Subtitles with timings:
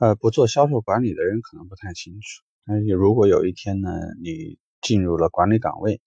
[0.00, 2.42] 呃，不做销售管理的人可能不太清楚。
[2.64, 3.90] 但是如果有一天呢，
[4.22, 6.00] 你进入了管理岗位，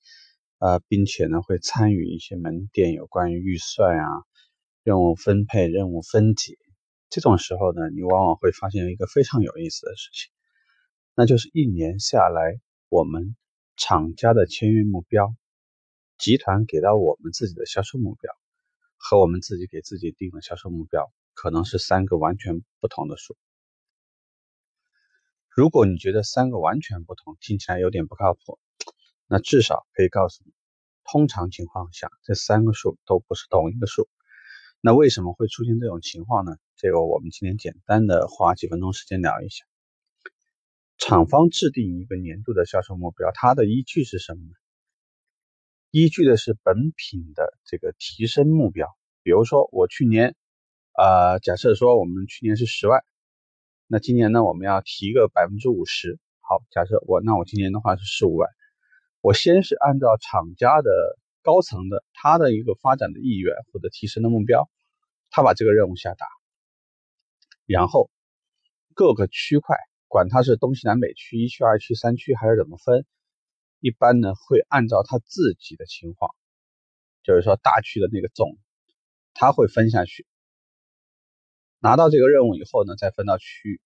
[0.57, 4.07] 呃，并且呢会参与一些门店有关于预算啊、
[4.83, 6.57] 任务分配、任务分解
[7.11, 10.31] 这种时候呢，你往往会发现一个非常有意思的事情，
[11.15, 13.35] 那就是一年下来，我们
[13.77, 15.35] 厂家的签约目标、
[16.17, 18.33] 集团给到我们自己的销售目标
[18.97, 23.37] 和我们自己给自己定的销售目标，可能是三个完全不同的数。
[25.55, 28.57] 如果你觉得三个完全不同，听起来有点不靠谱，
[29.27, 30.51] 那至少可以告诉你，
[31.03, 34.09] 通常情况下这三个数都不是同一个数。
[34.81, 36.57] 那为什么会出现这种情况呢？
[36.75, 39.63] 这个我们今天简单的花几分钟时间聊一下。
[40.97, 44.55] 厂方制定一个年度的销售目标，它的依据是什么呢？
[45.91, 48.87] 依据的是本品的这个提升目标。
[49.21, 50.35] 比如说我去年，
[50.93, 53.05] 啊，假设说我们去年是十万。
[53.87, 56.17] 那今年呢，我们要提个百分之五十。
[56.39, 58.49] 好，假设我那我今年的话是十五万，
[59.21, 60.89] 我先是按照厂家的
[61.41, 64.69] 高层的他的一个发展的意愿或者提升的目标，
[65.29, 66.25] 他把这个任务下达，
[67.65, 68.09] 然后
[68.93, 73.05] 各个区块，管它是东西南北区、一区、二区、三区还是怎么分，
[73.79, 76.31] 一般呢会按照他自己的情况，
[77.21, 78.57] 就是说大区的那个总，
[79.33, 80.25] 他会分下去。
[81.83, 83.81] 拿到这个任务以后呢，再分到区域，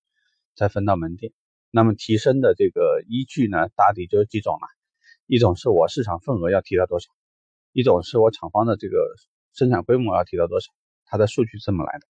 [0.56, 1.34] 再分到门店。
[1.72, 4.68] 那么提升的这个依据呢，大体就是几种了。
[5.26, 7.08] 一种是我市场份额要提到多少，
[7.72, 8.98] 一种是我厂方的这个
[9.56, 10.72] 生产规模要提到多少。
[11.06, 12.06] 它的数据这么来的。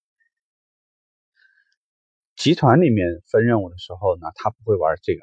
[2.36, 5.22] 集团里面分任务的时候呢，他不会玩这个，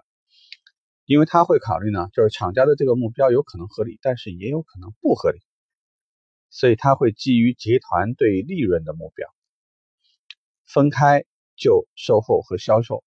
[1.05, 5.41] 因为他会考虑呢，就是厂家的这个目标有可能合理，但是也有可能不合理，
[6.49, 9.29] 所以他会基于集团对利润的目标。
[10.67, 11.25] 分开
[11.57, 13.05] 就售后和销售，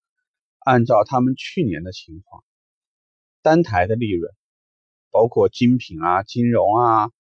[0.59, 2.43] 按照他们去年的情况，
[3.41, 4.33] 单台的利润，
[5.11, 7.11] 包括精品啊、金融啊，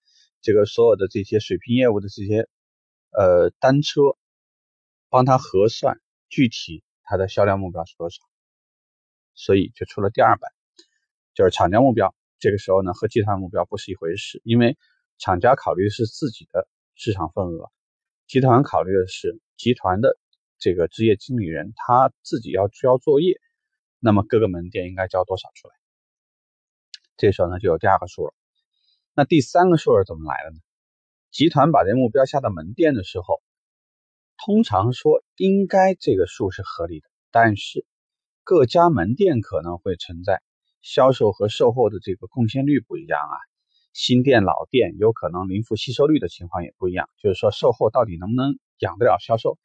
[0.41, 2.47] 这个所有的这些水平业务的这些
[3.11, 4.01] 呃单车，
[5.09, 8.17] 帮他核算具体他的销量目标是多少，
[9.33, 10.51] 所以就出了第二版，
[11.33, 12.13] 就是厂家目标。
[12.39, 14.77] 这个时候呢，和集团目标不是一回事，因为
[15.17, 17.71] 厂家考虑的是自己的市场份额，
[18.27, 20.17] 集团考虑的是集团的。
[20.59, 23.39] 这个职业经理人他自己要交作业，
[23.99, 25.73] 那么各个门店应该交多少出来？
[27.15, 28.33] 这时候呢就有第二个数了。
[29.13, 30.59] 那第三个数是怎么来的呢？
[31.31, 33.41] 集团把这目标下到门店的时候，
[34.37, 37.85] 通常说应该这个数是合理的，但是
[38.43, 40.41] 各家门店可能会存在
[40.81, 43.35] 销售和售后的这个贡献率不一样啊，
[43.93, 49.57] 新店老店有可能零负吸收率的情况也不一样，就是说售后到底能不能养得了销售？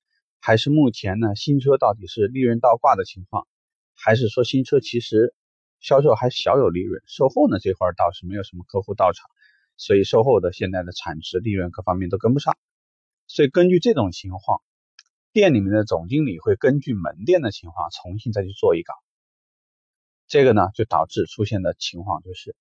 [0.44, 3.46] 还是目前呢，新车到底是利润倒挂的情况，
[3.94, 5.36] 还是说新车其实
[5.78, 9.30] 销售还小有利润，售后呢这块倒是没有什么客户到场，
[9.76, 12.58] 所以售后的现在的产值、利润各方面都跟不上。
[13.28, 14.62] 所以根据这种情况，
[15.32, 18.94] 店里面的总经理会根据门店的情况重新再去做一稿。
[20.26, 22.56] 这个呢就导致出现的情况就是，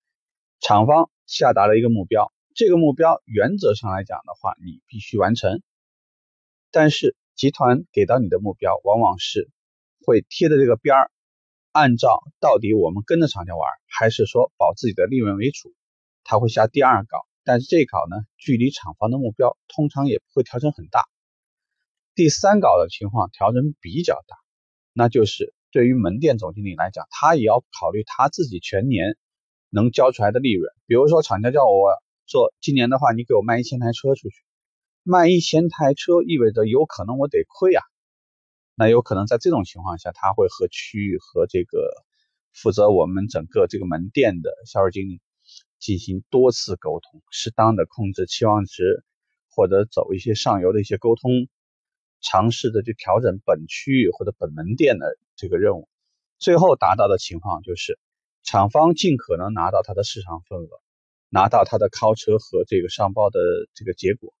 [0.60, 5.62] 厂方下达了一个目标，这个目标原则上来讲的话，你必须完成，
[6.70, 7.16] 但是。
[7.34, 9.50] 集团给到你的目标，往往是
[10.04, 11.10] 会贴着这个边儿，
[11.72, 15.74] 按照到底我们跟着厂家玩，还是说保自己的利润为主，
[16.24, 17.18] 他会下第二稿。
[17.44, 21.04] 但是这一稿呢，距离厂房的目标通常也不会调整很大。
[22.14, 24.36] 第三稿的情况调整比较大，
[24.92, 29.16] 那就是对于门店总经理来讲，他也要考虑他自己全年
[29.70, 30.70] 能交出来的利润。
[30.86, 34.34] 比如说厂家叫我做今年的话，你给我卖一千台车出去。
[35.04, 37.82] 卖一千台车意味着有可能我得亏啊，
[38.76, 41.92] 那有可能在这种情况下，他会和区域和这个
[42.52, 45.20] 负责我们整个这个门店的销售经理
[45.80, 49.02] 进行多次沟通，适当的控制期望值，
[49.50, 51.48] 或者走一些上游的一些沟通，
[52.20, 55.88] 尝试的去调整本区域或者本门店的这个任务，
[56.38, 57.98] 最后达到的情况就是
[58.44, 60.68] 厂方尽可能拿到他的市场份额，
[61.28, 63.40] 拿到他的靠车和这个上报的
[63.74, 64.32] 这个结果。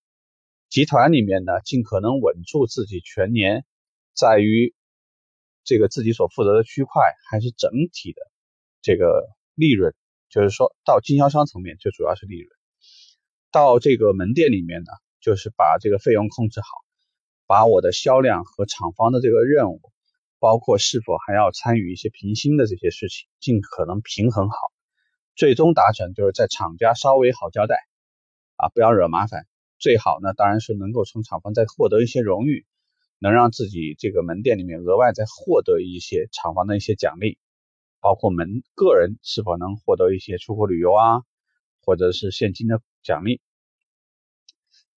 [0.72, 3.66] 集团里面呢，尽可能稳住自己全年，
[4.14, 4.74] 在于
[5.64, 8.22] 这个自己所负责的区块，还是整体的
[8.80, 9.94] 这个利润，
[10.30, 12.48] 就是说到经销商层面，就主要是利润；
[13.50, 16.66] 到这个门店里面呢，就是把这个费用控制好，
[17.46, 19.82] 把我的销量和厂方的这个任务，
[20.38, 24.56] 包括是否还要参与一些平薪的这些事情，尽可能平衡好，
[25.36, 27.76] 最终达成就是在厂家稍微好交代，
[28.56, 29.46] 啊，不要惹麻烦。
[29.82, 32.64] 最好呢，当然是能够从厂房再获得一些荣誉，
[33.18, 37.36] 能让自己这个门店里面额外再获得一些厂房的一些奖励，
[38.00, 41.22] 包括门个人是否能获得一些出国旅游啊，
[41.84, 43.40] 或者是现金的奖励。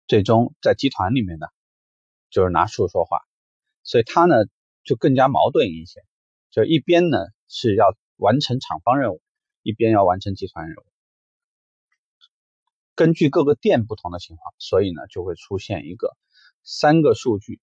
[0.08, 1.48] 最终在集团里面呢，
[2.30, 3.22] 就是拿数说话，
[3.82, 4.36] 所以他呢
[4.84, 6.02] 就更加矛盾一些，
[6.52, 7.18] 就一边呢
[7.48, 9.22] 是要完成厂方任务，
[9.64, 10.95] 一边要完成集团任务。
[12.96, 16.16] 根据各个店不同的情况，所以呢就会出现一个
[16.64, 17.60] 三个数据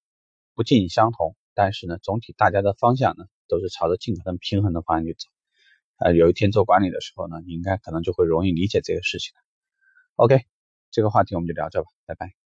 [0.55, 5.29] 不尽相同，但是呢总体大家的方向呢都是朝着尽可能平衡的方向去走。
[5.99, 9.33] 呃，有一天做管理的时候呢，你应该可能就会容易理解这个事情。
[10.17, 10.43] OK。
[10.95, 12.42] 这个话题我们就聊这吧，拜拜。